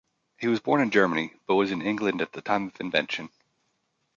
He 0.39 0.47
was 0.47 0.59
born 0.59 0.81
in 0.81 0.89
Germany, 0.89 1.35
but 1.45 1.53
was 1.53 1.69
in 1.69 1.83
England 1.83 2.23
at 2.23 2.33
the 2.33 2.41
time 2.41 2.65
of 2.69 2.81
invention. 2.81 3.29